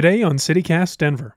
Today 0.00 0.22
on 0.22 0.38
CityCast 0.38 0.96
Denver. 0.96 1.36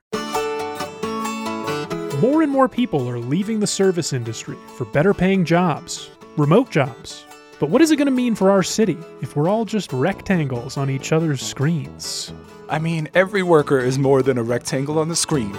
More 2.22 2.40
and 2.40 2.50
more 2.50 2.66
people 2.66 3.06
are 3.10 3.18
leaving 3.18 3.60
the 3.60 3.66
service 3.66 4.14
industry 4.14 4.56
for 4.78 4.86
better 4.86 5.12
paying 5.12 5.44
jobs, 5.44 6.10
remote 6.38 6.70
jobs. 6.70 7.26
But 7.60 7.68
what 7.68 7.82
is 7.82 7.90
it 7.90 7.96
going 7.96 8.06
to 8.06 8.10
mean 8.10 8.34
for 8.34 8.50
our 8.50 8.62
city 8.62 8.96
if 9.20 9.36
we're 9.36 9.50
all 9.50 9.66
just 9.66 9.92
rectangles 9.92 10.78
on 10.78 10.88
each 10.88 11.12
other's 11.12 11.42
screens? 11.42 12.32
I 12.70 12.78
mean, 12.78 13.06
every 13.12 13.42
worker 13.42 13.80
is 13.80 13.98
more 13.98 14.22
than 14.22 14.38
a 14.38 14.42
rectangle 14.42 14.98
on 14.98 15.10
the 15.10 15.14
screen. 15.14 15.52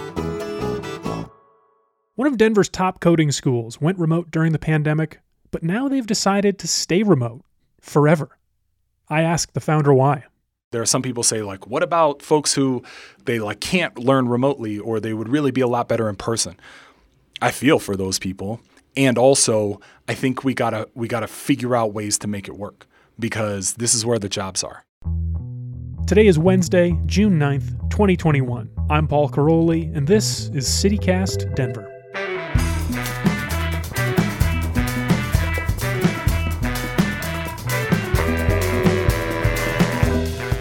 One 2.16 2.26
of 2.26 2.38
Denver's 2.38 2.68
top 2.68 2.98
coding 2.98 3.30
schools 3.30 3.80
went 3.80 4.00
remote 4.00 4.32
during 4.32 4.50
the 4.50 4.58
pandemic, 4.58 5.20
but 5.52 5.62
now 5.62 5.86
they've 5.86 6.04
decided 6.04 6.58
to 6.58 6.66
stay 6.66 7.04
remote 7.04 7.44
forever. 7.80 8.36
I 9.08 9.22
asked 9.22 9.54
the 9.54 9.60
founder 9.60 9.94
why. 9.94 10.24
There 10.76 10.82
are 10.82 10.84
some 10.84 11.00
people 11.00 11.22
say 11.22 11.40
like, 11.40 11.66
what 11.66 11.82
about 11.82 12.20
folks 12.20 12.52
who 12.52 12.82
they 13.24 13.38
like 13.38 13.60
can't 13.60 13.98
learn 13.98 14.28
remotely 14.28 14.78
or 14.78 15.00
they 15.00 15.14
would 15.14 15.26
really 15.26 15.50
be 15.50 15.62
a 15.62 15.66
lot 15.66 15.88
better 15.88 16.06
in 16.06 16.16
person? 16.16 16.60
I 17.40 17.50
feel 17.50 17.78
for 17.78 17.96
those 17.96 18.18
people. 18.18 18.60
And 18.94 19.16
also, 19.16 19.80
I 20.06 20.12
think 20.12 20.44
we 20.44 20.52
gotta 20.52 20.86
we 20.94 21.08
gotta 21.08 21.28
figure 21.28 21.74
out 21.74 21.94
ways 21.94 22.18
to 22.18 22.28
make 22.28 22.46
it 22.46 22.58
work 22.58 22.86
because 23.18 23.72
this 23.76 23.94
is 23.94 24.04
where 24.04 24.18
the 24.18 24.28
jobs 24.28 24.62
are. 24.62 24.84
Today 26.06 26.26
is 26.26 26.38
Wednesday, 26.38 26.94
June 27.06 27.38
9th, 27.38 27.88
2021. 27.88 28.68
I'm 28.90 29.08
Paul 29.08 29.30
Karolyi, 29.30 29.96
and 29.96 30.06
this 30.06 30.50
is 30.50 30.68
CityCast 30.68 31.54
Denver. 31.54 31.85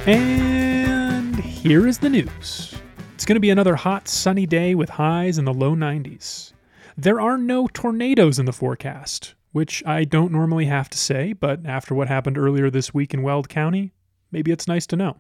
And 0.07 1.35
here 1.37 1.87
is 1.87 1.97
the 1.97 2.11
news. 2.11 2.75
It's 3.15 3.25
going 3.25 3.37
to 3.37 3.39
be 3.39 3.49
another 3.49 3.75
hot, 3.75 4.07
sunny 4.07 4.45
day 4.45 4.75
with 4.75 4.87
highs 4.87 5.39
in 5.39 5.45
the 5.45 5.53
low 5.53 5.75
90s. 5.75 6.53
There 6.95 7.19
are 7.19 7.39
no 7.39 7.67
tornadoes 7.73 8.37
in 8.37 8.45
the 8.45 8.53
forecast, 8.53 9.33
which 9.51 9.83
I 9.83 10.03
don't 10.03 10.31
normally 10.31 10.65
have 10.65 10.91
to 10.91 10.97
say, 10.99 11.33
but 11.33 11.65
after 11.65 11.95
what 11.95 12.07
happened 12.07 12.37
earlier 12.37 12.69
this 12.69 12.93
week 12.93 13.15
in 13.15 13.23
Weld 13.23 13.49
County, 13.49 13.93
maybe 14.31 14.51
it's 14.51 14.67
nice 14.67 14.85
to 14.87 14.95
know. 14.95 15.17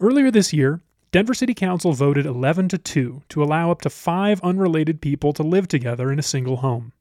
Earlier 0.00 0.30
this 0.30 0.54
year, 0.54 0.80
Denver 1.10 1.34
City 1.34 1.52
Council 1.52 1.92
voted 1.92 2.24
11 2.24 2.68
to 2.68 2.78
2 2.78 3.24
to 3.28 3.42
allow 3.42 3.70
up 3.70 3.82
to 3.82 3.90
five 3.90 4.40
unrelated 4.40 5.02
people 5.02 5.34
to 5.34 5.42
live 5.42 5.68
together 5.68 6.10
in 6.10 6.18
a 6.18 6.22
single 6.22 6.56
home. 6.56 6.94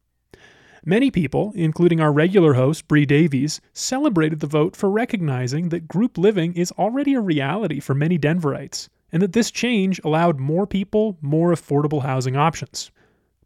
Many 0.86 1.12
people, 1.12 1.52
including 1.54 2.02
our 2.02 2.12
regular 2.12 2.56
host, 2.56 2.88
Bree 2.88 3.06
Davies, 3.06 3.62
celebrated 3.72 4.40
the 4.40 4.48
vote 4.48 4.76
for 4.76 4.90
recognizing 4.90 5.70
that 5.70 5.88
group 5.88 6.18
living 6.18 6.56
is 6.56 6.72
already 6.72 7.14
a 7.14 7.22
reality 7.22 7.80
for 7.80 7.94
many 7.94 8.18
Denverites, 8.18 8.90
and 9.12 9.22
that 9.22 9.34
this 9.34 9.52
change 9.52 10.02
allowed 10.04 10.40
more 10.40 10.66
people 10.66 11.20
more 11.22 11.54
affordable 11.54 12.02
housing 12.02 12.36
options. 12.36 12.90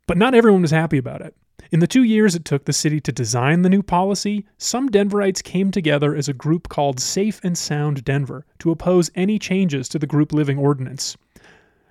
But 0.08 0.18
not 0.18 0.34
everyone 0.34 0.62
was 0.62 0.72
happy 0.72 0.98
about 0.98 1.22
it. 1.22 1.36
In 1.72 1.82
the 1.82 1.88
two 1.88 2.04
years 2.04 2.36
it 2.36 2.46
took 2.46 2.64
the 2.64 2.72
city 2.72 3.02
to 3.02 3.12
design 3.12 3.64
the 3.64 3.70
new 3.70 3.84
policy, 3.84 4.46
some 4.58 4.90
Denverites 4.90 5.44
came 5.44 5.72
together 5.72 6.16
as 6.16 6.30
a 6.30 6.34
group 6.34 6.70
called 6.70 7.02
Safe 7.02 7.42
and 7.44 7.58
Sound 7.58 8.06
Denver 8.06 8.46
to 8.60 8.72
oppose 8.72 9.12
any 9.14 9.40
changes 9.40 9.90
to 9.90 10.00
the 10.00 10.08
group 10.08 10.32
living 10.32 10.58
ordinance. 10.58 11.18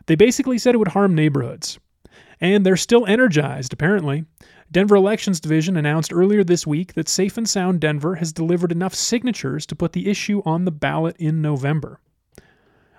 They 0.07 0.15
basically 0.15 0.57
said 0.57 0.75
it 0.75 0.79
would 0.79 0.89
harm 0.89 1.15
neighborhoods. 1.15 1.79
And 2.41 2.65
they're 2.65 2.77
still 2.77 3.07
energized, 3.07 3.73
apparently. 3.73 4.25
Denver 4.71 4.97
Elections 4.97 5.41
Division 5.41 5.77
announced 5.77 6.13
earlier 6.13 6.43
this 6.43 6.67
week 6.67 6.95
that 6.95 7.09
Safe 7.09 7.37
and 7.37 7.49
Sound 7.49 7.81
Denver 7.81 8.17
has 8.17 8.33
delivered 8.33 8.73
enough 8.73 8.95
signatures 8.95 9.67
to 9.67 9.77
put 9.77 9.93
the 9.93 10.09
issue 10.09 10.43
on 10.45 10.65
the 10.65 10.73
ballot 10.73 11.17
in 11.19 11.43
November. 11.43 12.01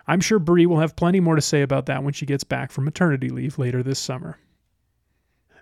I'm 0.08 0.21
sure 0.21 0.39
Bree 0.39 0.66
will 0.66 0.80
have 0.80 0.95
plenty 0.95 1.19
more 1.19 1.36
to 1.36 1.41
say 1.41 1.61
about 1.61 1.88
that 1.88 2.03
when 2.03 2.13
she 2.13 2.25
gets 2.25 2.43
back 2.43 2.71
from 2.71 2.86
maternity 2.86 3.30
leave 3.30 3.58
later 3.58 3.81
this 3.81 3.99
summer. 3.99 4.38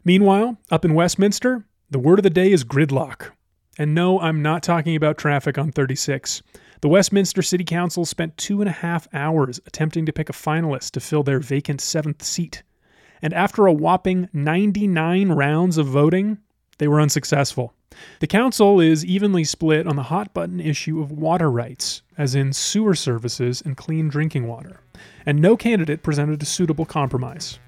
Meanwhile, 0.03 0.57
up 0.69 0.83
in 0.83 0.93
Westminster, 0.93 1.65
the 1.89 1.99
word 1.99 2.19
of 2.19 2.23
the 2.23 2.29
day 2.29 2.51
is 2.51 2.65
gridlock. 2.65 3.31
And 3.77 3.95
no, 3.95 4.19
I'm 4.19 4.41
not 4.41 4.61
talking 4.61 4.95
about 4.95 5.17
traffic 5.17 5.57
on 5.57 5.71
36. 5.71 6.43
The 6.81 6.89
Westminster 6.89 7.41
City 7.41 7.63
Council 7.63 8.03
spent 8.05 8.37
two 8.37 8.61
and 8.61 8.69
a 8.69 8.73
half 8.73 9.07
hours 9.13 9.61
attempting 9.65 10.05
to 10.05 10.13
pick 10.13 10.29
a 10.29 10.33
finalist 10.33 10.91
to 10.91 10.99
fill 10.99 11.23
their 11.23 11.39
vacant 11.39 11.79
seventh 11.79 12.21
seat 12.21 12.61
and 13.23 13.33
after 13.33 13.65
a 13.65 13.73
whopping 13.73 14.29
99 14.33 15.31
rounds 15.31 15.77
of 15.79 15.87
voting, 15.87 16.37
they 16.77 16.87
were 16.87 16.99
unsuccessful. 16.99 17.73
The 18.19 18.27
council 18.27 18.81
is 18.81 19.05
evenly 19.05 19.45
split 19.45 19.87
on 19.87 19.95
the 19.95 20.03
hot 20.03 20.33
button 20.33 20.59
issue 20.59 21.01
of 21.01 21.11
water 21.11 21.49
rights, 21.49 22.01
as 22.17 22.35
in 22.35 22.51
sewer 22.51 22.95
services 22.95 23.61
and 23.61 23.77
clean 23.77 24.09
drinking 24.09 24.47
water, 24.47 24.81
and 25.25 25.39
no 25.39 25.55
candidate 25.55 26.03
presented 26.03 26.41
a 26.41 26.45
suitable 26.45 26.85
compromise. 26.85 27.59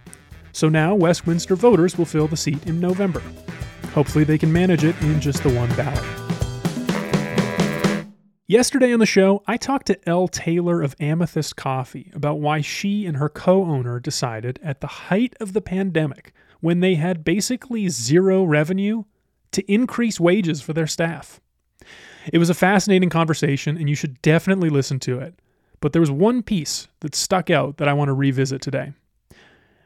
So 0.52 0.68
now 0.68 0.94
Westminster 0.94 1.56
voters 1.56 1.98
will 1.98 2.06
fill 2.06 2.28
the 2.28 2.38
seat 2.38 2.66
in 2.68 2.80
November. 2.80 3.22
Hopefully, 3.94 4.26
they 4.26 4.38
can 4.38 4.52
manage 4.52 4.84
it 4.84 5.00
in 5.02 5.22
just 5.22 5.42
the 5.44 5.54
one 5.54 5.70
ballot. 5.76 6.25
Yesterday 8.48 8.94
on 8.94 9.00
the 9.00 9.08
show, 9.08 9.42
I 9.48 9.58
talked 9.58 9.88
to 9.88 10.08
Elle 10.08 10.28
Taylor 10.28 10.84
of 10.84 10.96
Amethyst 11.00 11.56
Coffee 11.56 12.12
about 12.14 12.40
why 12.40 12.62
she 12.62 13.08
and 13.08 13.18
her 13.18 13.28
co 13.28 13.64
owner 13.64 14.00
decided 14.00 14.60
at 14.62 14.82
the 14.82 14.88
height 14.88 15.34
of 15.40 15.54
the 15.54 15.62
pandemic, 15.62 16.32
when 16.60 16.80
they 16.80 16.94
had 16.94 17.24
basically 17.24 17.90
zero 17.90 18.44
revenue, 18.44 19.06
to 19.52 19.64
increase 19.72 20.20
wages 20.20 20.62
for 20.62 20.74
their 20.74 20.86
staff. 20.86 21.42
It 22.32 22.38
was 22.38 22.52
a 22.52 22.54
fascinating 22.54 23.10
conversation, 23.10 23.78
and 23.78 23.90
you 23.90 23.96
should 23.96 24.22
definitely 24.22 24.70
listen 24.70 25.00
to 25.00 25.18
it. 25.18 25.40
But 25.82 25.94
there 25.94 26.00
was 26.00 26.12
one 26.12 26.44
piece 26.44 26.88
that 27.00 27.16
stuck 27.16 27.50
out 27.50 27.78
that 27.78 27.88
I 27.88 27.94
want 27.94 28.10
to 28.10 28.14
revisit 28.14 28.62
today. 28.62 28.94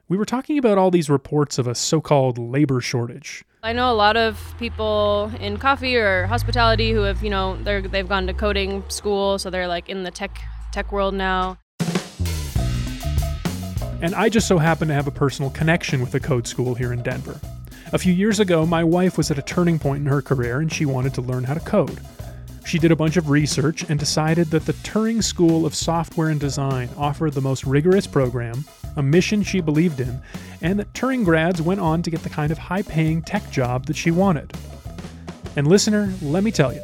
We 0.09 0.17
were 0.17 0.25
talking 0.25 0.57
about 0.57 0.79
all 0.79 0.89
these 0.89 1.07
reports 1.07 1.59
of 1.59 1.67
a 1.67 1.75
so 1.75 2.01
called 2.01 2.39
labor 2.39 2.81
shortage. 2.81 3.45
I 3.61 3.73
know 3.73 3.91
a 3.91 3.93
lot 3.93 4.17
of 4.17 4.55
people 4.57 5.31
in 5.39 5.57
coffee 5.57 5.95
or 5.97 6.25
hospitality 6.25 6.93
who 6.93 7.01
have, 7.01 7.23
you 7.23 7.29
know, 7.29 7.61
they're, 7.61 7.83
they've 7.83 8.09
gone 8.09 8.25
to 8.25 8.33
coding 8.33 8.83
school, 8.87 9.37
so 9.37 9.51
they're 9.51 9.67
like 9.67 9.87
in 9.87 10.01
the 10.01 10.09
tech 10.09 10.35
tech 10.71 10.91
world 10.91 11.13
now. 11.13 11.59
And 14.01 14.15
I 14.15 14.29
just 14.29 14.47
so 14.47 14.57
happen 14.57 14.87
to 14.87 14.95
have 14.95 15.05
a 15.05 15.11
personal 15.11 15.51
connection 15.51 16.01
with 16.01 16.15
a 16.15 16.19
code 16.19 16.47
school 16.47 16.73
here 16.73 16.91
in 16.91 17.03
Denver. 17.03 17.39
A 17.93 17.99
few 17.99 18.13
years 18.13 18.39
ago, 18.39 18.65
my 18.65 18.83
wife 18.83 19.15
was 19.15 19.29
at 19.29 19.37
a 19.37 19.43
turning 19.43 19.77
point 19.77 19.99
in 19.99 20.07
her 20.07 20.23
career 20.23 20.59
and 20.59 20.73
she 20.73 20.87
wanted 20.87 21.13
to 21.15 21.21
learn 21.21 21.43
how 21.43 21.53
to 21.53 21.59
code. 21.59 21.99
She 22.65 22.79
did 22.79 22.91
a 22.91 22.95
bunch 22.95 23.15
of 23.15 23.29
research 23.29 23.87
and 23.87 23.99
decided 23.99 24.47
that 24.47 24.65
the 24.65 24.73
Turing 24.73 25.23
School 25.23 25.67
of 25.67 25.75
Software 25.75 26.29
and 26.29 26.39
Design 26.39 26.89
offered 26.97 27.33
the 27.33 27.41
most 27.41 27.63
rigorous 27.63 28.07
program, 28.07 28.65
a 28.99 29.03
mission 29.03 29.41
she 29.41 29.61
believed 29.61 30.01
in, 30.01 30.21
and 30.61 30.77
that 30.77 30.93
Turing 30.93 31.23
grads 31.23 31.61
went 31.61 31.79
on 31.79 32.03
to 32.03 32.11
get 32.11 32.21
the 32.21 32.29
kind 32.29 32.51
of 32.51 32.57
high 32.57 32.81
paying 32.81 33.21
tech 33.21 33.49
job 33.49 33.85
that 33.85 33.95
she 33.95 34.11
wanted. 34.11 34.51
And 35.55 35.67
listener, 35.67 36.13
let 36.21 36.43
me 36.43 36.51
tell 36.51 36.73
you, 36.73 36.81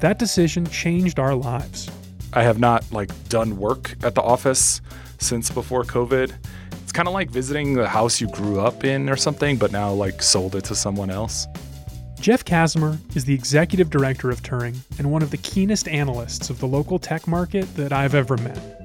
that 0.00 0.18
decision 0.18 0.66
changed 0.66 1.18
our 1.18 1.34
lives. 1.34 1.90
I 2.32 2.42
have 2.42 2.58
not 2.58 2.90
like 2.90 3.10
done 3.28 3.58
work 3.58 3.94
at 4.02 4.14
the 4.14 4.22
office 4.22 4.80
since 5.18 5.50
before 5.50 5.84
COVID. 5.84 6.32
It's 6.82 6.92
kind 6.92 7.06
of 7.06 7.14
like 7.14 7.30
visiting 7.30 7.74
the 7.74 7.88
house 7.88 8.20
you 8.20 8.28
grew 8.28 8.60
up 8.60 8.82
in 8.82 9.08
or 9.08 9.16
something, 9.16 9.56
but 9.56 9.70
now 9.70 9.92
like 9.92 10.22
sold 10.22 10.56
it 10.56 10.64
to 10.64 10.74
someone 10.74 11.10
else. 11.10 11.46
Jeff 12.18 12.42
Casimir 12.42 12.98
is 13.14 13.26
the 13.26 13.34
executive 13.34 13.90
director 13.90 14.30
of 14.30 14.42
Turing 14.42 14.78
and 14.98 15.12
one 15.12 15.22
of 15.22 15.30
the 15.30 15.36
keenest 15.36 15.88
analysts 15.88 16.48
of 16.48 16.58
the 16.58 16.66
local 16.66 16.98
tech 16.98 17.28
market 17.28 17.72
that 17.76 17.92
I've 17.92 18.14
ever 18.14 18.38
met. 18.38 18.83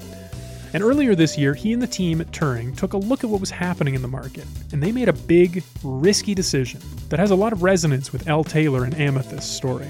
And 0.74 0.84
earlier 0.84 1.16
this 1.16 1.38
year, 1.38 1.54
he 1.56 1.74
and 1.74 1.82
the 1.82 1.88
team 1.88 2.22
at 2.22 2.32
Turing 2.32 2.78
took 2.78 2.94
a 2.94 2.98
look 2.98 3.24
at 3.24 3.30
what 3.30 3.40
was 3.40 3.50
happening 3.50 3.96
in 3.96 4.02
the 4.02 4.08
market, 4.08 4.46
and 4.72 4.84
they 4.84 4.92
made 4.92 5.10
a 5.10 5.14
big, 5.14 5.64
risky 5.84 6.36
decision 6.36 6.80
that 7.10 7.20
has 7.20 7.32
a 7.32 7.36
lot 7.36 7.54
of 7.54 7.64
resonance 7.64 8.14
with 8.14 8.28
Elle 8.28 8.44
Taylor 8.44 8.84
and 8.84 8.94
Amethyst's 8.96 9.50
story. 9.50 9.88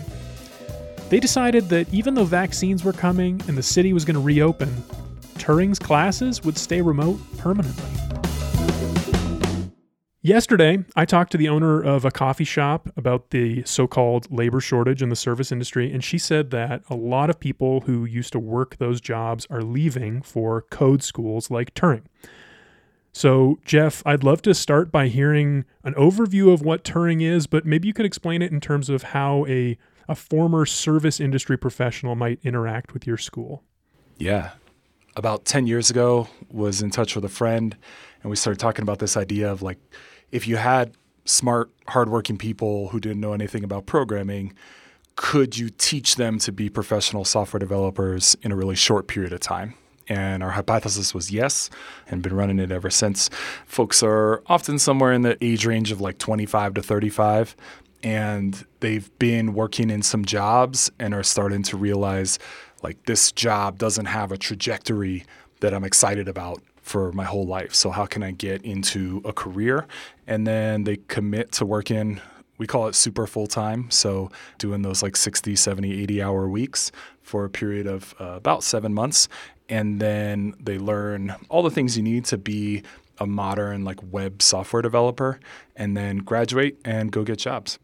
They 1.09 1.19
decided 1.19 1.69
that 1.69 1.93
even 1.93 2.13
though 2.13 2.23
vaccines 2.23 2.83
were 2.83 2.93
coming 2.93 3.41
and 3.47 3.57
the 3.57 3.63
city 3.63 3.91
was 3.91 4.05
going 4.05 4.15
to 4.15 4.21
reopen, 4.21 4.69
Turing's 5.35 5.79
classes 5.79 6.43
would 6.43 6.57
stay 6.57 6.81
remote 6.81 7.19
permanently. 7.37 7.98
Yesterday, 10.21 10.83
I 10.97 11.05
talked 11.05 11.31
to 11.31 11.37
the 11.37 11.47
owner 11.47 11.81
of 11.81 12.03
a 12.03 12.11
coffee 12.11 12.43
shop 12.43 12.89
about 12.97 13.29
the 13.29 13.63
so 13.63 13.87
called 13.87 14.29
labor 14.29 14.59
shortage 14.59 15.01
in 15.01 15.07
the 15.07 15.15
service 15.15 15.49
industry, 15.49 15.93
and 15.93 16.03
she 16.03 16.17
said 16.17 16.51
that 16.51 16.83
a 16.89 16.95
lot 16.95 17.29
of 17.29 17.39
people 17.39 17.81
who 17.81 18.03
used 18.03 18.33
to 18.33 18.39
work 18.39 18.77
those 18.77 18.99
jobs 18.99 19.47
are 19.49 19.61
leaving 19.61 20.21
for 20.21 20.63
code 20.63 21.03
schools 21.03 21.49
like 21.49 21.73
Turing. 21.73 22.03
So, 23.13 23.59
Jeff, 23.63 24.03
I'd 24.05 24.25
love 24.25 24.41
to 24.41 24.53
start 24.53 24.91
by 24.91 25.07
hearing 25.07 25.63
an 25.85 25.93
overview 25.93 26.51
of 26.51 26.61
what 26.61 26.83
Turing 26.83 27.21
is, 27.21 27.47
but 27.47 27.65
maybe 27.65 27.87
you 27.87 27.93
could 27.93 28.05
explain 28.05 28.41
it 28.41 28.51
in 28.51 28.59
terms 28.59 28.89
of 28.89 29.03
how 29.03 29.45
a, 29.47 29.77
a 30.09 30.15
former 30.15 30.65
service 30.65 31.21
industry 31.21 31.57
professional 31.57 32.15
might 32.15 32.39
interact 32.43 32.93
with 32.93 33.07
your 33.07 33.17
school. 33.17 33.63
Yeah. 34.17 34.51
About 35.15 35.45
10 35.45 35.67
years 35.67 35.89
ago, 35.89 36.27
was 36.49 36.81
in 36.81 36.91
touch 36.91 37.15
with 37.15 37.25
a 37.25 37.29
friend, 37.29 37.75
and 38.21 38.29
we 38.29 38.35
started 38.35 38.59
talking 38.59 38.83
about 38.83 38.99
this 38.99 39.17
idea 39.17 39.51
of 39.51 39.61
like, 39.61 39.77
if 40.31 40.47
you 40.47 40.57
had 40.57 40.93
smart, 41.25 41.69
hardworking 41.87 42.37
people 42.37 42.89
who 42.89 42.99
didn't 42.99 43.19
know 43.19 43.33
anything 43.33 43.63
about 43.63 43.85
programming, 43.85 44.53
could 45.15 45.57
you 45.57 45.69
teach 45.69 46.15
them 46.15 46.39
to 46.39 46.51
be 46.51 46.69
professional 46.69 47.25
software 47.25 47.59
developers 47.59 48.37
in 48.41 48.51
a 48.51 48.55
really 48.55 48.75
short 48.75 49.07
period 49.07 49.33
of 49.33 49.39
time? 49.39 49.73
And 50.07 50.41
our 50.41 50.51
hypothesis 50.51 51.13
was 51.13 51.29
yes, 51.29 51.69
and 52.07 52.23
been 52.23 52.33
running 52.33 52.57
it 52.57 52.71
ever 52.71 52.89
since. 52.89 53.29
Folks 53.65 54.01
are 54.01 54.41
often 54.47 54.79
somewhere 54.79 55.13
in 55.13 55.21
the 55.21 55.37
age 55.43 55.65
range 55.65 55.91
of 55.91 56.01
like 56.01 56.17
25 56.17 56.75
to 56.75 56.81
35, 56.81 57.55
and 58.01 58.65
they've 58.79 59.11
been 59.19 59.53
working 59.53 59.89
in 59.89 60.01
some 60.01 60.25
jobs 60.25 60.89
and 60.99 61.13
are 61.13 61.21
starting 61.21 61.63
to 61.63 61.77
realize 61.77 62.39
like 62.83 63.05
this 63.05 63.31
job 63.31 63.77
doesn't 63.77 64.05
have 64.05 64.31
a 64.31 64.37
trajectory 64.37 65.25
that 65.59 65.73
I'm 65.73 65.83
excited 65.83 66.27
about 66.27 66.61
for 66.81 67.11
my 67.11 67.25
whole 67.25 67.45
life. 67.45 67.75
So 67.75 67.91
how 67.91 68.05
can 68.05 68.23
I 68.23 68.31
get 68.31 68.63
into 68.63 69.21
a 69.25 69.33
career? 69.33 69.85
And 70.27 70.47
then 70.47 70.85
they 70.85 70.97
commit 71.07 71.51
to 71.53 71.65
working 71.65 72.21
we 72.59 72.67
call 72.67 72.87
it 72.87 72.93
super 72.93 73.25
full 73.25 73.47
time. 73.47 73.89
So 73.89 74.29
doing 74.59 74.83
those 74.83 75.01
like 75.01 75.15
60, 75.15 75.55
70, 75.55 76.03
80 76.03 76.21
hour 76.21 76.47
weeks 76.47 76.91
for 77.21 77.45
a 77.45 77.49
period 77.49 77.87
of 77.87 78.13
uh, 78.19 78.25
about 78.33 78.63
seven 78.63 78.93
months. 78.93 79.27
And 79.69 79.99
then 79.99 80.53
they 80.59 80.77
learn 80.77 81.35
all 81.47 81.63
the 81.63 81.71
things 81.71 81.97
you 81.97 82.03
need 82.03 82.25
to 82.25 82.37
be 82.37 82.83
a 83.17 83.25
modern 83.25 83.83
like 83.83 83.99
web 84.11 84.41
software 84.41 84.81
developer 84.81 85.39
and 85.75 85.95
then 85.95 86.17
graduate 86.17 86.77
and 86.85 87.11
go 87.11 87.23
get 87.23 87.39
jobs. 87.39 87.79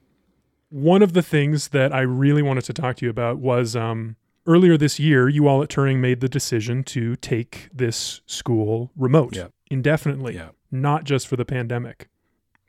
One 0.69 1.01
of 1.01 1.13
the 1.13 1.21
things 1.21 1.69
that 1.69 1.94
I 1.94 2.01
really 2.01 2.41
wanted 2.41 2.65
to 2.65 2.74
talk 2.74 2.98
to 2.98 3.06
you 3.06 3.09
about 3.09 3.38
was 3.38 3.75
um, 3.75 4.18
earlier 4.45 4.77
this 4.77 5.00
year, 5.00 5.27
you 5.30 5.47
all 5.47 5.62
at 5.63 5.69
Turing 5.69 5.97
made 5.97 6.19
the 6.19 6.30
decision 6.30 6.83
to 6.86 7.15
take 7.18 7.69
this 7.74 8.21
school 8.25 8.92
remote 8.95 9.36
Yeah. 9.36 9.47
indefinitely, 9.71 10.36
Yeah. 10.36 10.50
not 10.71 11.03
just 11.03 11.27
for 11.27 11.36
the 11.36 11.45
pandemic. 11.45 12.07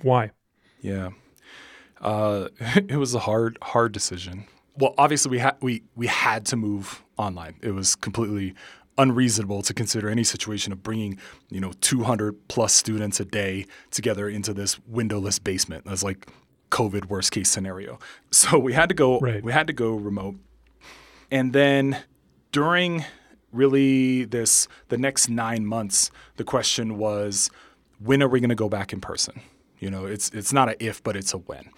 Why? 0.02 0.30
Yeah. 0.80 1.10
Uh, 2.00 2.48
it 2.76 2.96
was 2.96 3.14
a 3.14 3.20
hard, 3.20 3.58
hard 3.62 3.92
decision. 3.92 4.44
Well, 4.78 4.94
obviously 4.98 5.30
we 5.30 5.38
had 5.38 5.56
we 5.62 5.82
we 5.94 6.06
had 6.06 6.44
to 6.46 6.56
move 6.56 7.02
online. 7.16 7.54
It 7.62 7.70
was 7.70 7.96
completely 7.96 8.54
unreasonable 8.98 9.62
to 9.62 9.72
consider 9.74 10.08
any 10.10 10.22
situation 10.24 10.72
of 10.72 10.82
bringing 10.82 11.18
you 11.50 11.60
know 11.60 11.72
200 11.80 12.48
plus 12.48 12.74
students 12.74 13.18
a 13.20 13.24
day 13.24 13.64
together 13.90 14.28
into 14.28 14.52
this 14.52 14.78
windowless 14.86 15.38
basement. 15.38 15.86
That's 15.86 16.02
like 16.02 16.26
COVID 16.70 17.06
worst 17.06 17.32
case 17.32 17.48
scenario. 17.48 17.98
So 18.32 18.58
we 18.58 18.74
had 18.74 18.90
to 18.90 18.94
go. 18.94 19.18
Right. 19.18 19.42
We 19.42 19.52
had 19.52 19.66
to 19.68 19.72
go 19.72 19.94
remote. 19.94 20.36
And 21.30 21.52
then 21.52 21.98
during 22.52 23.04
really 23.52 24.24
this 24.24 24.68
the 24.88 24.98
next 24.98 25.28
nine 25.28 25.66
months, 25.66 26.10
the 26.36 26.44
question 26.44 26.98
was, 26.98 27.50
when 27.98 28.22
are 28.22 28.28
we 28.28 28.40
going 28.40 28.50
to 28.50 28.54
go 28.54 28.68
back 28.68 28.92
in 28.92 29.00
person? 29.00 29.40
You 29.78 29.90
know, 29.90 30.06
it's 30.06 30.30
it's 30.30 30.52
not 30.52 30.68
a 30.68 30.84
if, 30.84 31.02
but 31.02 31.16
it's 31.16 31.34
a 31.34 31.38
when. 31.38 31.70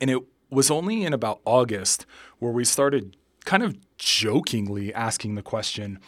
And 0.00 0.10
it 0.10 0.18
was 0.50 0.70
only 0.70 1.04
in 1.04 1.12
about 1.12 1.40
August 1.44 2.06
where 2.38 2.52
we 2.52 2.64
started 2.64 3.16
kind 3.44 3.62
of 3.62 3.76
jokingly 3.96 4.92
asking 4.94 5.34
the 5.34 5.42
question, 5.42 5.98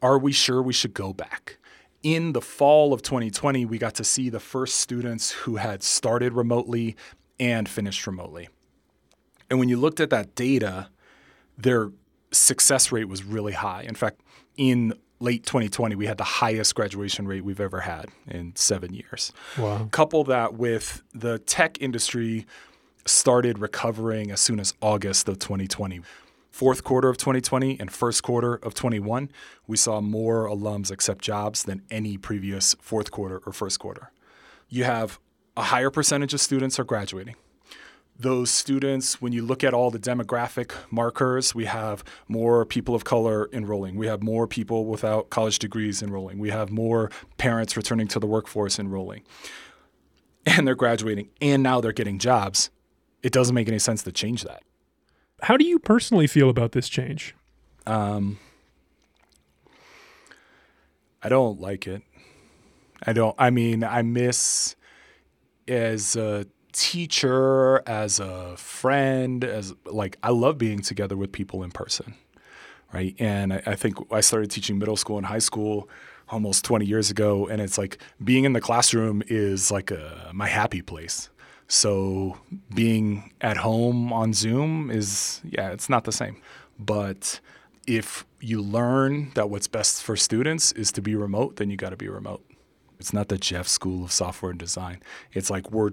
are 0.00 0.18
we 0.18 0.32
sure 0.32 0.62
we 0.62 0.72
should 0.72 0.94
go 0.94 1.12
back? 1.12 1.58
In 2.02 2.32
the 2.32 2.40
fall 2.40 2.92
of 2.92 3.02
2020, 3.02 3.64
we 3.64 3.76
got 3.76 3.94
to 3.96 4.04
see 4.04 4.30
the 4.30 4.40
first 4.40 4.76
students 4.76 5.32
who 5.32 5.56
had 5.56 5.82
started 5.82 6.32
remotely 6.32 6.96
and 7.40 7.68
finished 7.68 8.06
remotely. 8.06 8.48
And 9.50 9.58
when 9.58 9.68
you 9.68 9.76
looked 9.76 9.98
at 9.98 10.10
that 10.10 10.34
data, 10.34 10.90
their 11.56 11.90
success 12.30 12.92
rate 12.92 13.08
was 13.08 13.24
really 13.24 13.52
high. 13.52 13.82
In 13.82 13.94
fact, 13.94 14.20
in 14.56 14.94
late 15.20 15.44
2020, 15.44 15.94
we 15.94 16.06
had 16.06 16.18
the 16.18 16.24
highest 16.24 16.74
graduation 16.74 17.26
rate 17.26 17.44
we've 17.44 17.60
ever 17.60 17.80
had 17.80 18.06
in 18.26 18.54
seven 18.54 18.94
years. 18.94 19.32
Wow. 19.56 19.88
Couple 19.90 20.24
that 20.24 20.54
with 20.54 21.02
the 21.14 21.38
tech 21.40 21.80
industry 21.80 22.46
started 23.04 23.58
recovering 23.58 24.30
as 24.30 24.40
soon 24.40 24.60
as 24.60 24.74
August 24.80 25.28
of 25.28 25.38
2020. 25.38 26.00
Fourth 26.50 26.82
quarter 26.82 27.08
of 27.08 27.16
2020 27.18 27.78
and 27.78 27.90
first 27.90 28.22
quarter 28.22 28.54
of 28.54 28.74
21, 28.74 29.30
we 29.66 29.76
saw 29.76 30.00
more 30.00 30.48
alums 30.48 30.90
accept 30.90 31.22
jobs 31.22 31.62
than 31.62 31.82
any 31.90 32.16
previous 32.16 32.74
fourth 32.80 33.10
quarter 33.10 33.40
or 33.46 33.52
first 33.52 33.78
quarter. 33.78 34.10
You 34.68 34.84
have 34.84 35.20
a 35.56 35.62
higher 35.64 35.90
percentage 35.90 36.34
of 36.34 36.40
students 36.40 36.78
are 36.78 36.84
graduating 36.84 37.36
those 38.18 38.50
students, 38.50 39.22
when 39.22 39.32
you 39.32 39.44
look 39.44 39.62
at 39.62 39.72
all 39.72 39.90
the 39.90 39.98
demographic 39.98 40.72
markers, 40.90 41.54
we 41.54 41.66
have 41.66 42.02
more 42.26 42.66
people 42.66 42.94
of 42.94 43.04
color 43.04 43.48
enrolling. 43.52 43.96
We 43.96 44.08
have 44.08 44.22
more 44.22 44.48
people 44.48 44.86
without 44.86 45.30
college 45.30 45.60
degrees 45.60 46.02
enrolling. 46.02 46.38
We 46.38 46.50
have 46.50 46.70
more 46.70 47.10
parents 47.36 47.76
returning 47.76 48.08
to 48.08 48.18
the 48.18 48.26
workforce 48.26 48.78
enrolling. 48.78 49.22
And 50.44 50.66
they're 50.66 50.74
graduating, 50.74 51.28
and 51.40 51.62
now 51.62 51.80
they're 51.80 51.92
getting 51.92 52.18
jobs. 52.18 52.70
It 53.22 53.32
doesn't 53.32 53.54
make 53.54 53.68
any 53.68 53.78
sense 53.78 54.02
to 54.04 54.12
change 54.12 54.42
that. 54.44 54.62
How 55.42 55.56
do 55.56 55.64
you 55.64 55.78
personally 55.78 56.26
feel 56.26 56.48
about 56.48 56.72
this 56.72 56.88
change? 56.88 57.34
Um, 57.86 58.38
I 61.22 61.28
don't 61.28 61.60
like 61.60 61.86
it. 61.86 62.02
I 63.06 63.12
don't. 63.12 63.36
I 63.38 63.50
mean, 63.50 63.84
I 63.84 64.02
miss 64.02 64.74
as 65.68 66.16
a 66.16 66.46
teacher, 66.72 67.82
as 67.86 68.20
a 68.20 68.56
friend, 68.56 69.44
as 69.44 69.74
like 69.84 70.18
I 70.22 70.30
love 70.30 70.58
being 70.58 70.80
together 70.80 71.16
with 71.16 71.32
people 71.32 71.62
in 71.62 71.70
person, 71.70 72.14
right? 72.92 73.14
And 73.18 73.52
I, 73.52 73.62
I 73.66 73.74
think 73.74 73.96
I 74.12 74.20
started 74.20 74.50
teaching 74.50 74.78
middle 74.78 74.96
school 74.96 75.16
and 75.16 75.26
high 75.26 75.38
school 75.38 75.88
almost 76.30 76.64
20 76.64 76.84
years 76.84 77.10
ago, 77.10 77.46
and 77.46 77.60
it's 77.60 77.78
like 77.78 77.98
being 78.22 78.44
in 78.44 78.52
the 78.52 78.60
classroom 78.60 79.22
is 79.28 79.70
like 79.70 79.90
a, 79.90 80.30
my 80.32 80.46
happy 80.46 80.82
place. 80.82 81.30
So 81.68 82.38
being 82.74 83.32
at 83.40 83.58
home 83.58 84.12
on 84.12 84.32
Zoom 84.32 84.90
is 84.90 85.40
yeah, 85.44 85.70
it's 85.70 85.88
not 85.88 86.04
the 86.04 86.12
same, 86.12 86.40
but 86.78 87.40
if 87.86 88.26
you 88.40 88.60
learn 88.60 89.32
that 89.34 89.50
what's 89.50 89.66
best 89.66 90.02
for 90.02 90.16
students 90.16 90.72
is 90.72 90.92
to 90.92 91.02
be 91.02 91.14
remote, 91.14 91.56
then 91.56 91.70
you 91.70 91.76
got 91.76 91.90
to 91.90 91.96
be 91.96 92.08
remote. 92.08 92.44
It's 92.98 93.12
not 93.12 93.28
the 93.28 93.38
Jeff 93.38 93.68
School 93.68 94.04
of 94.04 94.12
Software 94.12 94.50
and 94.50 94.58
Design. 94.58 95.00
It's 95.32 95.50
like 95.50 95.70
we're 95.70 95.90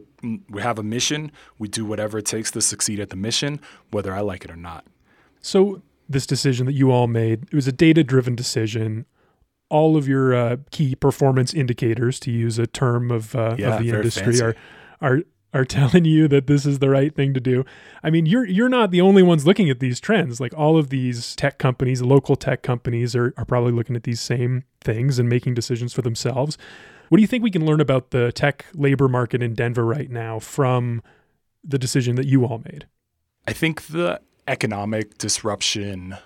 we 0.50 0.62
have 0.62 0.80
a 0.80 0.84
mission. 0.84 1.31
We 1.60 1.68
do 1.68 1.86
whatever 1.86 2.18
it 2.18 2.25
takes 2.25 2.52
to 2.52 2.62
succeed 2.62 3.00
at 3.00 3.10
the 3.10 3.16
mission, 3.16 3.60
whether 3.92 4.13
I 4.13 4.22
like 4.22 4.44
it 4.44 4.52
or 4.52 4.56
not. 4.56 4.86
So, 5.42 5.81
this 6.10 6.25
decision 6.25 6.66
that 6.66 6.74
you 6.74 6.92
all 6.92 7.07
made, 7.07 7.44
it 7.44 7.54
was 7.54 7.68
a 7.68 7.72
data 7.72 8.04
driven 8.04 8.36
decision. 8.36 9.06
All 9.69 9.98
of 9.98 10.07
your 10.07 10.34
uh, 10.36 10.57
key 10.72 10.96
performance 10.96 11.54
indicators, 11.54 12.19
to 12.22 12.31
use 12.31 12.60
a 12.60 12.68
term 12.68 13.12
of, 13.12 13.36
uh, 13.36 13.56
Yeah, 13.58 13.75
of 13.75 13.84
the 13.84 13.90
industry, 13.90 14.24
fancy. 14.38 14.44
are 14.44 14.56
are 15.01 15.19
are 15.54 15.66
telling 15.66 16.06
you 16.06 16.28
that 16.28 16.48
this 16.48 16.66
is 16.66 16.80
the 16.80 16.90
right 16.90 17.16
thing 17.16 17.34
to 17.34 17.40
do. 17.40 17.63
I 18.04 18.10
mean, 18.10 18.25
you're 18.25 18.46
you're 18.46 18.69
not 18.69 18.92
the 18.92 19.01
only 19.01 19.24
ones 19.24 19.46
looking 19.48 19.69
at 19.69 19.80
these 19.80 20.00
trends. 20.00 20.40
Like 20.40 20.54
all 20.58 20.78
of 20.78 20.90
these 20.90 21.36
tech 21.36 21.58
companies, 21.58 22.01
local 22.01 22.36
tech 22.36 22.62
companies 22.62 23.16
are, 23.16 23.34
are 23.38 23.46
probably 23.46 23.72
looking 23.72 23.96
at 23.96 24.03
these 24.03 24.20
same 24.22 24.63
things 24.82 25.18
and 25.18 25.29
making 25.29 25.53
decisions 25.53 25.94
for 25.94 26.01
themselves. 26.01 26.58
What 27.09 27.17
do 27.17 27.21
you 27.21 27.27
think 27.27 27.43
we 27.43 27.51
can 27.51 27.65
learn 27.65 27.81
about 27.81 28.12
the 28.12 28.31
tech 28.31 28.65
labor 28.74 29.07
market 29.07 29.41
in 29.41 29.53
Denver 29.53 29.85
right 29.85 30.09
now 30.09 30.39
from 30.39 31.01
the 31.63 31.77
decision 31.77 32.15
that 32.15 32.25
you 32.25 32.45
all 32.45 32.62
made? 32.65 32.88
I 33.47 33.53
think 33.53 33.88
the 33.88 34.21
economic 34.47 35.17
disruption 35.17 36.17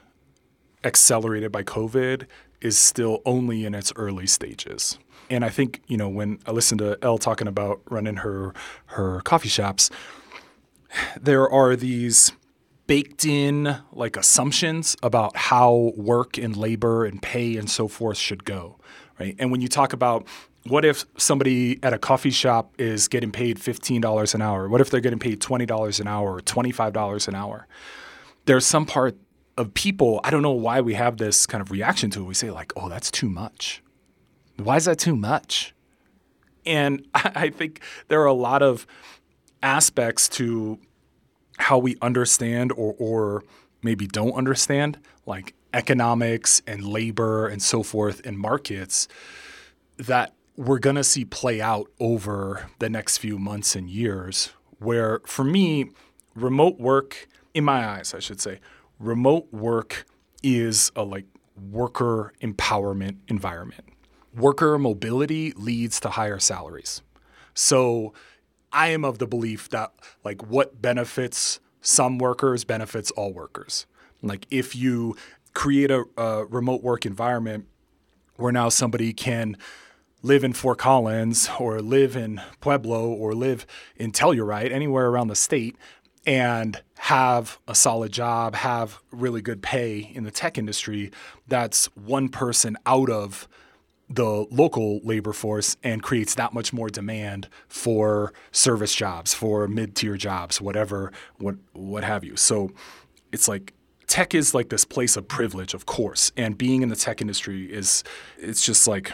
accelerated 0.83 1.51
by 1.51 1.63
COVID 1.63 2.25
is 2.61 2.77
still 2.77 3.21
only 3.25 3.65
in 3.65 3.73
its 3.73 3.91
early 3.95 4.27
stages. 4.27 4.97
And 5.29 5.45
I 5.45 5.49
think, 5.49 5.81
you 5.87 5.97
know, 5.97 6.09
when 6.09 6.39
I 6.45 6.51
listened 6.51 6.79
to 6.79 6.97
Elle 7.01 7.17
talking 7.17 7.47
about 7.47 7.81
running 7.89 8.17
her 8.17 8.53
her 8.87 9.21
coffee 9.21 9.49
shops, 9.49 9.89
there 11.19 11.49
are 11.49 11.75
these 11.75 12.31
baked 12.87 13.23
in 13.23 13.77
like 13.91 14.17
assumptions 14.17 14.95
about 15.03 15.35
how 15.37 15.93
work 15.95 16.37
and 16.37 16.57
labor 16.57 17.05
and 17.05 17.21
pay 17.21 17.55
and 17.55 17.69
so 17.69 17.87
forth 17.87 18.17
should 18.17 18.43
go, 18.45 18.77
right? 19.19 19.35
And 19.37 19.51
when 19.51 19.61
you 19.61 19.67
talk 19.67 19.93
about 19.93 20.25
what 20.69 20.85
if 20.85 21.05
somebody 21.17 21.79
at 21.83 21.93
a 21.93 21.97
coffee 21.97 22.29
shop 22.29 22.73
is 22.77 23.07
getting 23.07 23.31
paid 23.31 23.57
$15 23.57 24.35
an 24.35 24.41
hour? 24.41 24.69
What 24.69 24.81
if 24.81 24.89
they're 24.89 25.01
getting 25.01 25.19
paid 25.19 25.39
$20 25.39 25.99
an 25.99 26.07
hour 26.07 26.35
or 26.35 26.41
$25 26.41 27.27
an 27.27 27.35
hour? 27.35 27.67
There's 28.45 28.65
some 28.65 28.85
part 28.85 29.17
of 29.57 29.73
people, 29.73 30.21
I 30.23 30.29
don't 30.29 30.41
know 30.41 30.51
why 30.51 30.81
we 30.81 30.93
have 30.93 31.17
this 31.17 31.45
kind 31.45 31.61
of 31.61 31.71
reaction 31.71 32.09
to 32.11 32.21
it. 32.21 32.25
We 32.25 32.33
say, 32.33 32.51
like, 32.51 32.71
oh, 32.75 32.87
that's 32.87 33.11
too 33.11 33.29
much. 33.29 33.83
Why 34.57 34.77
is 34.77 34.85
that 34.85 34.99
too 34.99 35.15
much? 35.15 35.73
And 36.65 37.05
I 37.13 37.49
think 37.49 37.81
there 38.07 38.21
are 38.21 38.27
a 38.27 38.33
lot 38.33 38.61
of 38.61 38.85
aspects 39.61 40.29
to 40.29 40.79
how 41.57 41.77
we 41.77 41.97
understand 42.01 42.71
or, 42.71 42.95
or 42.97 43.43
maybe 43.83 44.07
don't 44.07 44.33
understand, 44.33 44.99
like 45.25 45.53
economics 45.73 46.61
and 46.65 46.83
labor 46.83 47.47
and 47.47 47.61
so 47.61 47.83
forth 47.83 48.21
in 48.21 48.37
markets 48.37 49.07
that 49.97 50.33
we're 50.59 50.77
going 50.77 50.97
to 50.97 51.03
see 51.05 51.23
play 51.23 51.61
out 51.61 51.89
over 52.01 52.69
the 52.79 52.89
next 52.89 53.19
few 53.19 53.39
months 53.39 53.77
and 53.77 53.89
years. 53.89 54.51
Where 54.79 55.21
for 55.25 55.45
me, 55.45 55.91
remote 56.35 56.81
work, 56.81 57.29
in 57.53 57.63
my 57.63 57.87
eyes, 57.87 58.13
I 58.13 58.19
should 58.19 58.41
say, 58.41 58.59
remote 58.99 59.47
work 59.53 60.05
is 60.43 60.91
a 60.97 61.03
like 61.03 61.27
worker 61.71 62.33
empowerment 62.41 63.19
environment. 63.29 63.85
Worker 64.35 64.77
mobility 64.77 65.53
leads 65.53 66.01
to 66.01 66.09
higher 66.09 66.39
salaries. 66.39 67.03
So 67.53 68.13
I 68.73 68.89
am 68.89 69.05
of 69.05 69.17
the 69.17 69.27
belief 69.27 69.69
that 69.69 69.93
like 70.25 70.45
what 70.45 70.81
benefits 70.81 71.61
some 71.79 72.17
workers 72.17 72.65
benefits 72.65 73.11
all 73.11 73.31
workers. 73.31 73.85
Like 74.21 74.45
if 74.51 74.75
you 74.75 75.15
create 75.53 75.89
a, 75.89 76.03
a 76.17 76.45
remote 76.47 76.83
work 76.83 77.05
environment 77.05 77.65
where 78.35 78.51
now 78.51 78.67
somebody 78.67 79.13
can 79.13 79.55
live 80.21 80.43
in 80.43 80.53
Fort 80.53 80.77
Collins 80.77 81.49
or 81.59 81.81
live 81.81 82.15
in 82.15 82.41
Pueblo 82.59 83.09
or 83.09 83.33
live 83.33 83.65
in 83.95 84.11
Telluride, 84.11 84.71
anywhere 84.71 85.07
around 85.07 85.27
the 85.27 85.35
state, 85.35 85.77
and 86.25 86.81
have 86.97 87.59
a 87.67 87.73
solid 87.73 88.11
job, 88.11 88.55
have 88.55 88.99
really 89.11 89.41
good 89.41 89.61
pay 89.61 90.11
in 90.13 90.25
the 90.25 90.31
tech 90.31 90.57
industry, 90.57 91.11
that's 91.47 91.85
one 91.95 92.29
person 92.29 92.77
out 92.85 93.09
of 93.09 93.47
the 94.09 94.45
local 94.51 94.99
labor 95.03 95.31
force 95.31 95.77
and 95.83 96.01
creates 96.01 96.35
that 96.35 96.51
much 96.51 96.73
more 96.73 96.89
demand 96.89 97.47
for 97.67 98.33
service 98.51 98.93
jobs, 98.95 99.33
for 99.33 99.67
mid-tier 99.67 100.17
jobs, 100.17 100.59
whatever, 100.59 101.11
what 101.37 101.55
what 101.73 102.03
have 102.03 102.23
you. 102.23 102.35
So 102.35 102.71
it's 103.31 103.47
like 103.47 103.73
tech 104.07 104.33
is 104.33 104.55
like 104.55 104.69
this 104.69 104.83
place 104.83 105.15
of 105.15 105.27
privilege, 105.27 105.75
of 105.75 105.85
course, 105.85 106.31
and 106.35 106.57
being 106.57 106.81
in 106.81 106.89
the 106.89 106.95
tech 106.95 107.21
industry 107.21 107.71
is 107.71 108.03
it's 108.37 108.65
just 108.65 108.87
like 108.87 109.13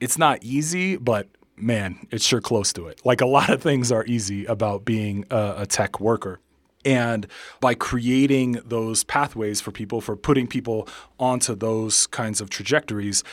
it's 0.00 0.18
not 0.18 0.42
easy, 0.42 0.96
but 0.96 1.28
man, 1.56 2.06
it's 2.10 2.24
sure 2.24 2.40
close 2.40 2.72
to 2.74 2.86
it. 2.86 3.00
Like 3.04 3.20
a 3.20 3.26
lot 3.26 3.50
of 3.50 3.62
things 3.62 3.92
are 3.92 4.04
easy 4.06 4.44
about 4.44 4.84
being 4.84 5.24
a, 5.30 5.54
a 5.58 5.66
tech 5.66 6.00
worker. 6.00 6.40
And 6.84 7.26
by 7.60 7.74
creating 7.74 8.60
those 8.64 9.04
pathways 9.04 9.60
for 9.60 9.70
people, 9.70 10.00
for 10.00 10.16
putting 10.16 10.46
people 10.46 10.86
onto 11.18 11.54
those 11.54 12.06
kinds 12.08 12.42
of 12.42 12.50
trajectories, 12.50 13.24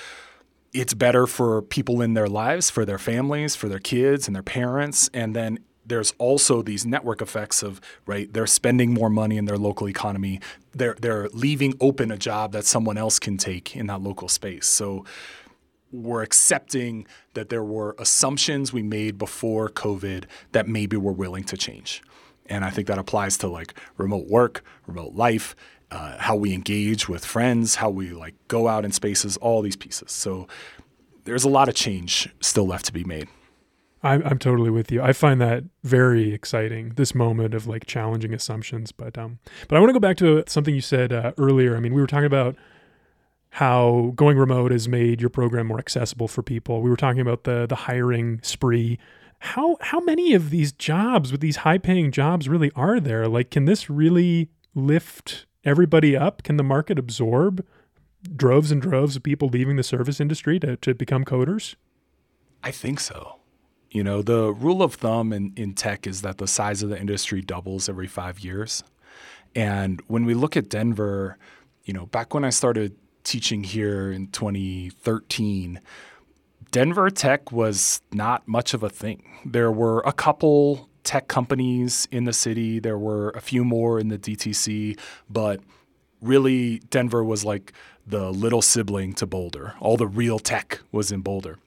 it's 0.74 0.94
better 0.94 1.28
for 1.28 1.62
people 1.62 2.02
in 2.02 2.14
their 2.14 2.28
lives, 2.28 2.70
for 2.70 2.86
their 2.86 2.98
families, 2.98 3.56
for 3.56 3.68
their 3.68 3.80
kids 3.80 4.28
and 4.28 4.36
their 4.36 4.44
parents. 4.44 5.10
And 5.14 5.36
then 5.36 5.60
there's 5.86 6.14
also 6.18 6.62
these 6.62 6.86
network 6.86 7.22
effects 7.22 7.64
of 7.64 7.82
right 8.06 8.32
they're 8.34 8.48
spending 8.48 8.94
more 8.94 9.10
money 9.10 9.38
in 9.38 9.46
their 9.46 9.58
local 9.58 9.90
economy 9.90 10.40
they're 10.74 10.96
they're 11.02 11.28
leaving 11.34 11.74
open 11.82 12.12
a 12.12 12.18
job 12.18 12.52
that 12.52 12.66
someone 12.66 12.98
else 12.98 13.18
can 13.20 13.36
take 13.36 13.76
in 13.76 13.88
that 13.88 14.00
local 14.00 14.28
space 14.28 14.68
so 14.68 15.04
we're 15.92 16.22
accepting 16.22 17.06
that 17.34 17.50
there 17.50 17.64
were 17.64 17.96
assumptions 18.00 18.74
we 18.74 18.84
made 18.84 19.18
before 19.18 19.70
covid 19.70 20.26
that 20.52 20.68
maybe 20.68 20.98
we're 20.98 21.12
willing 21.12 21.44
to 21.44 21.58
change 21.58 22.02
and 22.48 22.64
i 22.64 22.70
think 22.70 22.88
that 22.88 22.98
applies 22.98 23.38
to 23.38 23.48
like 23.48 23.74
remote 23.98 24.28
work 24.28 24.64
remote 24.88 25.14
life 25.14 25.56
uh, 25.92 26.18
how 26.20 26.38
we 26.38 26.54
engage 26.54 27.10
with 27.10 27.26
friends 27.26 27.76
how 27.76 27.90
we 27.90 28.12
like 28.12 28.36
go 28.48 28.68
out 28.68 28.86
in 28.86 28.92
spaces 28.92 29.38
all 29.38 29.62
these 29.62 29.76
pieces 29.76 30.12
so 30.12 30.48
there's 31.26 31.44
a 31.44 31.50
lot 31.50 31.68
of 31.68 31.76
change 31.76 32.30
still 32.40 32.66
left 32.66 32.86
to 32.86 32.94
be 32.94 33.04
made 33.04 33.28
I'm, 34.04 34.24
I'm 34.26 34.40
totally 34.40 34.70
with 34.70 34.92
you. 34.92 35.02
I 35.02 35.14
find 35.14 35.40
that 35.42 35.64
very 35.84 36.34
exciting. 36.34 36.94
This 36.96 37.14
moment 37.14 37.54
of 37.54 37.68
like 37.68 37.86
challenging 37.86 38.34
assumptions, 38.34 38.92
but 38.92 39.18
um, 39.18 39.40
but 39.68 39.76
I 39.76 39.80
want 39.80 39.90
to 39.90 39.94
go 39.94 40.00
back 40.00 40.18
to 40.18 40.44
something 40.48 40.74
you 40.74 40.82
said 40.82 41.14
uh, 41.14 41.34
earlier. 41.38 41.76
I 41.78 41.80
mean, 41.80 41.94
we 41.94 42.02
were 42.02 42.08
talking 42.08 42.26
about 42.26 42.56
how 43.52 44.14
going 44.16 44.38
remote 44.38 44.72
has 44.72 44.88
made 44.88 45.20
your 45.20 45.30
program 45.30 45.68
more 45.68 45.80
accessible 45.80 46.30
for 46.30 46.42
people. 46.42 46.82
We 46.82 46.90
were 46.90 46.98
talking 46.98 47.22
about 47.22 47.44
the 47.44 47.68
the 47.68 47.76
hiring 47.76 48.40
spree. 48.44 48.98
How 49.40 49.78
how 49.82 50.00
many 50.00 50.34
of 50.34 50.50
these 50.50 50.72
jobs 50.72 51.32
with 51.32 51.42
these 51.42 51.58
high 51.58 51.78
paying 51.78 52.12
jobs 52.12 52.48
really 52.48 52.72
are 52.76 53.00
there? 53.00 53.28
Like, 53.28 53.52
can 53.52 53.66
this 53.66 53.90
really 53.90 54.50
lift 54.74 55.46
everybody 55.66 56.16
up? 56.16 56.44
Can 56.44 56.56
the 56.56 56.64
market 56.64 56.98
absorb 56.98 57.66
droves 58.36 58.72
and 58.72 58.82
droves 58.82 59.16
of 59.16 59.24
people 59.24 59.50
leaving 59.50 59.76
the 59.76 59.84
service 59.84 60.20
industry 60.22 60.60
to, 60.60 60.78
to 60.78 60.94
become 60.94 61.26
coders? 61.26 61.76
I 62.64 62.72
think 62.72 63.00
so. 63.00 63.40
You 63.90 64.04
know, 64.04 64.22
the 64.22 64.54
rule 64.54 64.82
of 64.82 64.94
thumb 64.94 65.34
in, 65.34 65.54
in 65.58 65.74
tech 65.74 66.08
is 66.08 66.22
that 66.22 66.38
the 66.38 66.48
size 66.48 66.84
of 66.84 66.90
the 66.90 67.00
industry 67.00 67.42
doubles 67.42 67.90
every 67.90 68.08
five 68.08 68.40
years. 68.40 68.84
And 69.56 70.02
when 70.08 70.24
we 70.24 70.36
look 70.36 70.56
at 70.56 70.70
Denver, 70.70 71.38
you 71.84 71.94
know, 71.94 72.06
back 72.06 72.34
when 72.34 72.46
I 72.46 72.52
started 72.52 72.96
teaching 73.24 73.64
here 73.64 74.12
in 74.12 74.28
2013, 74.28 75.80
Denver 76.72 77.10
tech 77.10 77.52
was 77.52 78.02
not 78.12 78.48
much 78.48 78.74
of 78.74 78.84
a 78.84 78.90
thing. 78.90 79.24
There 79.46 79.72
were 79.72 80.02
a 80.06 80.14
couple 80.14 80.90
tech 81.04 81.28
companies 81.28 82.08
in 82.12 82.26
the 82.26 82.34
city, 82.34 82.80
there 82.80 82.98
were 82.98 83.32
a 83.32 83.42
few 83.42 83.64
more 83.64 84.00
in 84.00 84.08
the 84.10 84.18
DTC, 84.18 84.98
but 85.30 85.60
really 86.22 86.80
Denver 86.90 87.24
was 87.24 87.44
like 87.44 87.74
the 88.06 88.32
little 88.32 88.62
sibling 88.62 89.14
to 89.14 89.26
Boulder. 89.26 89.76
All 89.80 89.98
the 89.98 90.08
real 90.08 90.40
tech 90.40 90.80
was 90.92 91.12
in 91.12 91.22
Boulder. 91.22 91.58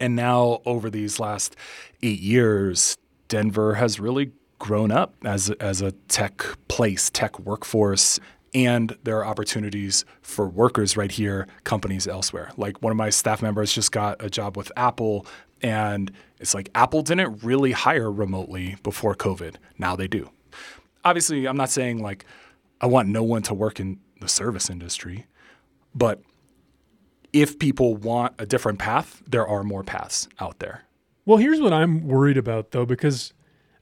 And 0.00 0.16
now, 0.16 0.60
over 0.66 0.90
these 0.90 1.20
last 1.20 1.54
eight 2.02 2.18
years, 2.18 2.96
Denver 3.28 3.74
has 3.74 4.00
really 4.00 4.32
grown 4.58 4.90
up 4.90 5.14
as, 5.24 5.50
as 5.52 5.80
a 5.80 5.92
tech 6.08 6.44
place, 6.68 7.08
tech 7.08 7.38
workforce. 7.38 8.18
And 8.54 8.96
there 9.02 9.18
are 9.18 9.26
opportunities 9.26 10.04
for 10.20 10.46
workers 10.46 10.96
right 10.96 11.10
here, 11.10 11.46
companies 11.64 12.06
elsewhere. 12.06 12.50
Like 12.56 12.82
one 12.82 12.90
of 12.90 12.96
my 12.96 13.08
staff 13.08 13.40
members 13.40 13.72
just 13.72 13.92
got 13.92 14.22
a 14.22 14.28
job 14.28 14.56
with 14.56 14.70
Apple, 14.76 15.26
and 15.62 16.12
it's 16.38 16.54
like 16.54 16.68
Apple 16.74 17.02
didn't 17.02 17.42
really 17.42 17.72
hire 17.72 18.10
remotely 18.10 18.76
before 18.82 19.14
COVID. 19.14 19.56
Now 19.78 19.96
they 19.96 20.06
do. 20.08 20.28
Obviously, 21.04 21.46
I'm 21.46 21.56
not 21.56 21.70
saying 21.70 22.02
like 22.02 22.26
I 22.80 22.86
want 22.86 23.08
no 23.08 23.22
one 23.22 23.42
to 23.42 23.54
work 23.54 23.80
in 23.80 24.00
the 24.20 24.28
service 24.28 24.68
industry, 24.68 25.26
but 25.94 26.20
if 27.32 27.58
people 27.58 27.96
want 27.96 28.34
a 28.38 28.46
different 28.46 28.78
path, 28.78 29.22
there 29.26 29.46
are 29.46 29.62
more 29.62 29.82
paths 29.82 30.28
out 30.38 30.58
there. 30.58 30.82
Well, 31.24 31.38
here's 31.38 31.60
what 31.60 31.72
I'm 31.72 32.06
worried 32.06 32.36
about 32.36 32.72
though, 32.72 32.84
because, 32.84 33.32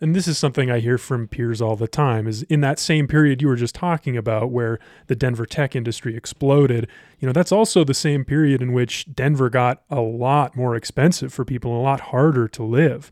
and 0.01 0.17
this 0.17 0.27
is 0.27 0.39
something 0.39 0.71
I 0.71 0.81
hear 0.81 0.97
from 0.97 1.29
peers 1.29 1.61
all 1.61 1.77
the 1.77 1.89
time, 1.89 2.27
is 2.27 2.43
in 2.45 2.61
that 2.63 2.79
same 2.79 3.07
period 3.07 3.43
you 3.43 3.49
were 3.49 3.57
just 3.57 3.75
talking 3.75 4.17
about 4.17 4.51
where 4.51 4.79
the 5.09 5.15
Denver 5.15 5.45
tech 5.45 5.77
industry 5.77 6.17
exploded, 6.17 6.89
you 7.19 7.27
know, 7.27 7.33
that's 7.33 7.53
also 7.53 7.85
the 7.85 7.95
same 7.95 8.25
period 8.25 8.63
in 8.63 8.73
which 8.73 9.07
Denver 9.15 9.51
got 9.51 9.83
a 9.91 10.01
lot 10.01 10.57
more 10.57 10.75
expensive 10.75 11.35
for 11.35 11.45
people, 11.45 11.77
a 11.77 11.83
lot 11.83 12.01
harder 12.01 12.49
to 12.49 12.63
live. 12.63 13.11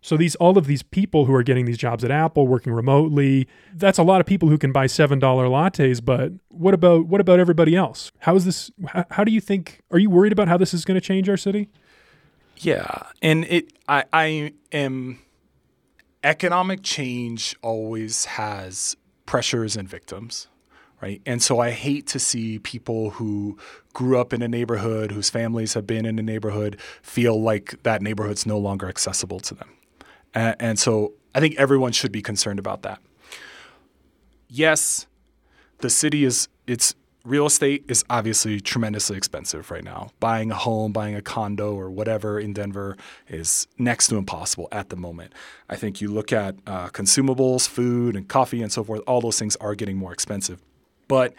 So 0.00 0.18
these 0.18 0.34
all 0.34 0.58
of 0.58 0.66
these 0.66 0.82
people 0.82 1.24
who 1.24 1.34
are 1.34 1.42
getting 1.42 1.64
these 1.64 1.78
jobs 1.78 2.04
at 2.04 2.10
Apple, 2.10 2.46
working 2.46 2.74
remotely, 2.74 3.48
that's 3.72 3.96
a 3.96 4.02
lot 4.02 4.20
of 4.20 4.26
people 4.26 4.50
who 4.50 4.58
can 4.58 4.70
buy 4.70 4.86
seven 4.86 5.18
dollar 5.18 5.46
lattes. 5.46 6.04
But 6.04 6.32
what 6.48 6.74
about 6.74 7.06
what 7.06 7.22
about 7.22 7.40
everybody 7.40 7.74
else? 7.74 8.12
How 8.18 8.36
is 8.36 8.44
this? 8.44 8.70
How, 8.86 9.06
how 9.12 9.24
do 9.24 9.32
you 9.32 9.40
think? 9.40 9.80
Are 9.90 9.98
you 9.98 10.10
worried 10.10 10.32
about 10.32 10.46
how 10.46 10.58
this 10.58 10.74
is 10.74 10.84
going 10.84 10.96
to 10.96 11.00
change 11.00 11.30
our 11.30 11.38
city? 11.38 11.70
Yeah, 12.58 13.04
and 13.22 13.44
it 13.46 13.72
I 13.88 14.04
I 14.12 14.52
am 14.72 15.20
economic 16.24 16.82
change 16.82 17.54
always 17.62 18.24
has 18.24 18.96
pressures 19.26 19.76
and 19.76 19.88
victims 19.88 20.48
right? 21.04 21.20
And 21.26 21.42
so 21.42 21.60
I 21.60 21.70
hate 21.70 22.06
to 22.08 22.18
see 22.18 22.58
people 22.58 23.10
who 23.10 23.58
grew 23.92 24.18
up 24.18 24.32
in 24.32 24.40
a 24.40 24.48
neighborhood, 24.48 25.12
whose 25.12 25.28
families 25.28 25.74
have 25.74 25.86
been 25.86 26.06
in 26.06 26.18
a 26.18 26.22
neighborhood, 26.22 26.80
feel 27.02 27.38
like 27.38 27.82
that 27.82 28.00
neighborhood's 28.00 28.46
no 28.46 28.56
longer 28.56 28.88
accessible 28.88 29.38
to 29.40 29.54
them. 29.54 29.68
And, 30.34 30.56
and 30.58 30.78
so 30.78 31.12
I 31.34 31.40
think 31.40 31.56
everyone 31.56 31.92
should 31.92 32.10
be 32.10 32.22
concerned 32.22 32.58
about 32.58 32.82
that. 32.84 33.00
Yes, 34.48 35.06
the 35.78 35.90
city 35.90 36.24
is 36.24 36.48
it's 36.66 36.94
real 37.24 37.46
estate 37.46 37.84
is 37.88 38.04
obviously 38.10 38.60
tremendously 38.60 39.16
expensive 39.16 39.70
right 39.70 39.82
now. 39.84 40.10
Buying 40.20 40.50
a 40.50 40.54
home, 40.54 40.92
buying 40.92 41.14
a 41.14 41.22
condo, 41.22 41.74
or 41.74 41.90
whatever 41.90 42.38
in 42.38 42.52
Denver 42.52 42.96
is 43.28 43.66
next 43.78 44.08
to 44.08 44.16
impossible 44.16 44.68
at 44.70 44.90
the 44.90 44.96
moment. 44.96 45.32
I 45.68 45.76
think 45.76 46.00
you 46.00 46.12
look 46.12 46.32
at 46.32 46.56
uh, 46.66 46.88
consumables, 46.88 47.68
food, 47.68 48.14
and 48.14 48.28
coffee, 48.28 48.62
and 48.62 48.70
so 48.70 48.84
forth, 48.84 49.00
all 49.06 49.20
those 49.20 49.38
things 49.38 49.56
are 49.56 49.74
getting 49.74 49.96
more 49.96 50.12
expensive. 50.12 50.62
But 51.08 51.34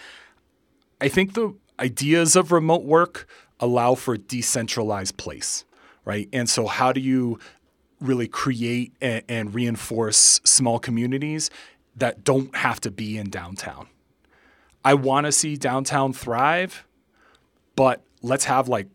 I 0.99 1.07
think 1.07 1.33
the 1.33 1.55
ideas 1.79 2.35
of 2.35 2.51
remote 2.51 2.83
work 2.83 3.27
allow 3.59 3.95
for 3.95 4.15
a 4.15 4.17
decentralized 4.17 5.17
place, 5.17 5.65
right? 6.03 6.27
And 6.33 6.49
so, 6.49 6.67
how 6.67 6.91
do 6.91 6.99
you 6.99 7.39
really 8.01 8.27
create 8.27 8.93
and, 9.01 9.23
and 9.27 9.53
reinforce 9.53 10.41
small 10.43 10.79
communities 10.79 11.49
that 11.95 12.23
don't 12.23 12.55
have 12.55 12.81
to 12.81 12.91
be 12.91 13.17
in 13.17 13.29
downtown. 13.29 13.87
I 14.85 14.93
want 14.93 15.25
to 15.25 15.31
see 15.31 15.57
downtown 15.57 16.13
thrive, 16.13 16.85
but 17.75 18.03
let's 18.21 18.45
have 18.45 18.69
like 18.69 18.87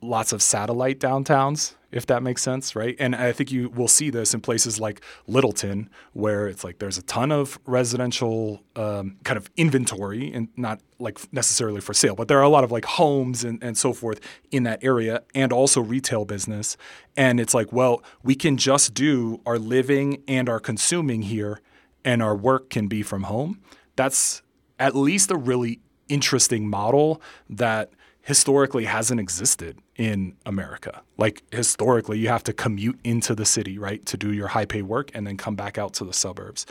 lots 0.00 0.32
of 0.32 0.40
satellite 0.40 0.98
downtowns, 1.00 1.74
if 1.92 2.06
that 2.06 2.22
makes 2.22 2.40
sense, 2.40 2.74
right? 2.74 2.96
And 2.98 3.14
I 3.14 3.32
think 3.32 3.52
you 3.52 3.68
will 3.68 3.88
see 3.88 4.08
this 4.08 4.32
in 4.32 4.40
places 4.40 4.80
like 4.80 5.02
Littleton, 5.26 5.90
where 6.14 6.46
it's 6.46 6.64
like 6.64 6.78
there's 6.78 6.96
a 6.96 7.02
ton 7.02 7.30
of 7.30 7.58
residential 7.66 8.62
um, 8.74 9.18
kind 9.24 9.36
of 9.36 9.50
inventory, 9.56 10.32
and 10.32 10.48
not 10.56 10.80
like 10.98 11.18
necessarily 11.30 11.82
for 11.82 11.92
sale, 11.92 12.14
but 12.14 12.28
there 12.28 12.38
are 12.38 12.42
a 12.42 12.48
lot 12.48 12.64
of 12.64 12.72
like 12.72 12.86
homes 12.86 13.44
and, 13.44 13.62
and 13.62 13.76
so 13.76 13.92
forth 13.92 14.20
in 14.50 14.62
that 14.62 14.82
area, 14.82 15.22
and 15.34 15.52
also 15.52 15.82
retail 15.82 16.24
business. 16.24 16.78
And 17.18 17.38
it's 17.38 17.52
like, 17.52 17.70
well, 17.70 18.02
we 18.22 18.34
can 18.34 18.56
just 18.56 18.94
do 18.94 19.42
our 19.44 19.58
living 19.58 20.22
and 20.26 20.48
our 20.48 20.60
consuming 20.60 21.22
here, 21.22 21.60
and 22.02 22.22
our 22.22 22.34
work 22.34 22.70
can 22.70 22.88
be 22.88 23.02
from 23.02 23.24
home. 23.24 23.60
That's 23.94 24.42
at 24.78 24.94
least 24.94 25.30
a 25.30 25.36
really 25.36 25.80
interesting 26.08 26.68
model 26.68 27.20
that 27.48 27.90
historically 28.22 28.84
hasn't 28.84 29.18
existed 29.18 29.78
in 29.96 30.36
America. 30.44 31.02
Like 31.16 31.42
historically, 31.50 32.18
you 32.18 32.28
have 32.28 32.44
to 32.44 32.52
commute 32.52 33.00
into 33.02 33.34
the 33.34 33.44
city, 33.44 33.78
right, 33.78 34.04
to 34.06 34.16
do 34.16 34.32
your 34.32 34.48
high 34.48 34.66
pay 34.66 34.82
work 34.82 35.10
and 35.14 35.26
then 35.26 35.36
come 35.36 35.56
back 35.56 35.78
out 35.78 35.94
to 35.94 36.04
the 36.04 36.12
suburbs. 36.12 36.66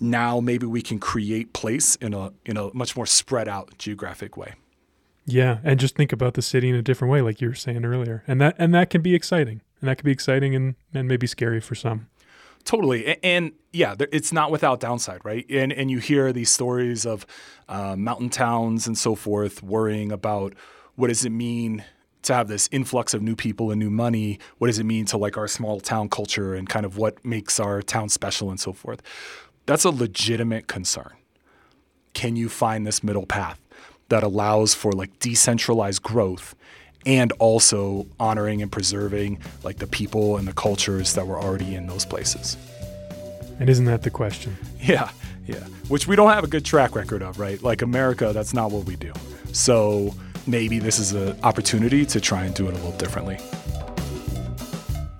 Now 0.00 0.40
maybe 0.40 0.66
we 0.66 0.82
can 0.82 0.98
create 0.98 1.52
place 1.52 1.96
in 1.96 2.12
a 2.12 2.32
in 2.44 2.56
a 2.56 2.72
much 2.74 2.96
more 2.96 3.06
spread 3.06 3.48
out 3.48 3.78
geographic 3.78 4.36
way. 4.36 4.54
Yeah, 5.26 5.58
and 5.64 5.80
just 5.80 5.96
think 5.96 6.12
about 6.12 6.34
the 6.34 6.42
city 6.42 6.68
in 6.68 6.74
a 6.74 6.82
different 6.82 7.10
way, 7.10 7.22
like 7.22 7.40
you 7.40 7.48
were 7.48 7.54
saying 7.54 7.84
earlier, 7.84 8.22
and 8.26 8.40
that 8.40 8.56
and 8.58 8.74
that 8.74 8.90
can 8.90 9.00
be 9.00 9.14
exciting, 9.14 9.62
and 9.80 9.88
that 9.88 9.96
can 9.96 10.04
be 10.04 10.12
exciting 10.12 10.54
and 10.54 10.74
and 10.92 11.08
maybe 11.08 11.26
scary 11.26 11.60
for 11.60 11.74
some. 11.74 12.08
Totally, 12.64 13.22
and, 13.22 13.52
yeah, 13.72 13.94
it's 14.10 14.32
not 14.32 14.50
without 14.50 14.80
downside, 14.80 15.20
right? 15.22 15.44
And 15.50 15.70
and 15.72 15.90
you 15.90 15.98
hear 15.98 16.32
these 16.32 16.50
stories 16.50 17.04
of 17.04 17.26
uh, 17.68 17.94
mountain 17.94 18.30
towns 18.30 18.86
and 18.86 18.96
so 18.96 19.14
forth 19.14 19.62
worrying 19.62 20.10
about 20.10 20.54
what 20.94 21.08
does 21.08 21.24
it 21.24 21.30
mean 21.30 21.84
to 22.22 22.34
have 22.34 22.48
this 22.48 22.68
influx 22.72 23.12
of 23.12 23.20
new 23.20 23.36
people 23.36 23.70
and 23.70 23.78
new 23.78 23.90
money. 23.90 24.38
What 24.58 24.68
does 24.68 24.78
it 24.78 24.84
mean 24.84 25.04
to 25.06 25.18
like 25.18 25.36
our 25.36 25.46
small 25.46 25.78
town 25.78 26.08
culture 26.08 26.54
and 26.54 26.66
kind 26.68 26.86
of 26.86 26.96
what 26.96 27.22
makes 27.24 27.60
our 27.60 27.82
town 27.82 28.08
special 28.08 28.48
and 28.48 28.58
so 28.58 28.72
forth? 28.72 29.02
That's 29.66 29.84
a 29.84 29.90
legitimate 29.90 30.66
concern. 30.66 31.12
Can 32.14 32.36
you 32.36 32.48
find 32.48 32.86
this 32.86 33.02
middle 33.02 33.26
path 33.26 33.60
that 34.08 34.22
allows 34.22 34.72
for 34.72 34.92
like 34.92 35.18
decentralized 35.18 36.02
growth? 36.02 36.54
And 37.06 37.32
also 37.32 38.06
honoring 38.18 38.62
and 38.62 38.72
preserving 38.72 39.38
like 39.62 39.78
the 39.78 39.86
people 39.86 40.36
and 40.36 40.48
the 40.48 40.52
cultures 40.52 41.14
that 41.14 41.26
were 41.26 41.38
already 41.38 41.74
in 41.74 41.86
those 41.86 42.04
places. 42.04 42.56
And 43.60 43.68
isn't 43.68 43.84
that 43.86 44.02
the 44.02 44.10
question? 44.10 44.56
Yeah, 44.84 45.08
yeah. 45.46 45.64
Which 45.88 46.06
we 46.06 46.14
don't 46.14 46.28
have 46.28 46.44
a 46.44 46.46
good 46.46 46.62
track 46.62 46.94
record 46.94 47.22
of, 47.22 47.40
right? 47.40 47.62
Like 47.62 47.80
America, 47.80 48.32
that's 48.34 48.52
not 48.52 48.70
what 48.70 48.84
we 48.84 48.96
do. 48.96 49.14
So 49.52 50.14
maybe 50.46 50.78
this 50.78 50.98
is 50.98 51.12
an 51.12 51.38
opportunity 51.42 52.04
to 52.04 52.20
try 52.20 52.44
and 52.44 52.54
do 52.54 52.68
it 52.68 52.72
a 52.72 52.76
little 52.76 52.92
differently. 52.98 53.38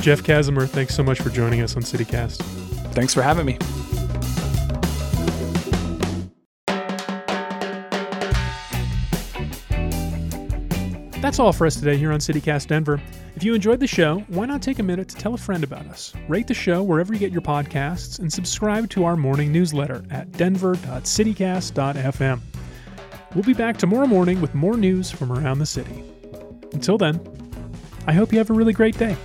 Jeff 0.03 0.23
Casimir, 0.23 0.67
thanks 0.67 0.95
so 0.95 1.03
much 1.03 1.19
for 1.19 1.31
joining 1.31 1.63
us 1.63 1.77
on 1.77 1.83
CityCast. 1.83 2.43
Thanks 2.93 3.15
for 3.15 3.23
having 3.23 3.47
me. 3.47 3.57
That's 11.25 11.39
all 11.39 11.55
for 11.55 11.67
us 11.67 11.77
today 11.77 11.97
here 11.97 12.13
on 12.13 12.19
CityCast 12.19 12.67
Denver. 12.67 13.01
If 13.35 13.43
you 13.43 13.55
enjoyed 13.55 13.81
the 13.81 13.87
show, 13.87 14.19
why 14.29 14.45
not 14.45 14.61
take 14.61 14.79
a 14.79 14.83
minute 14.83 15.09
to 15.09 15.17
tell 15.17 15.33
a 15.33 15.39
friend 15.39 15.65
about 15.65 15.87
us? 15.87 16.13
Rate 16.29 16.47
the 16.47 16.53
show 16.53 16.83
wherever 16.83 17.15
you 17.15 17.19
get 17.19 17.33
your 17.33 17.41
podcasts 17.41 18.19
and 18.19 18.31
subscribe 18.31 18.91
to 18.91 19.07
our 19.07 19.17
morning 19.17 19.51
newsletter 19.51 20.05
at 20.11 20.31
denver.citycast.fm. 20.33 22.41
We'll 23.35 23.43
be 23.43 23.55
back 23.55 23.79
tomorrow 23.79 24.07
morning 24.07 24.43
with 24.43 24.55
more 24.55 24.77
news 24.77 25.11
from 25.11 25.33
around 25.33 25.61
the 25.61 25.67
city. 25.67 26.05
Until 26.75 26.99
then, 26.99 27.19
I 28.07 28.13
hope 28.13 28.31
you 28.31 28.37
have 28.37 28.51
a 28.51 28.55
really 28.55 28.75
great 28.75 28.99
day. 28.99 29.17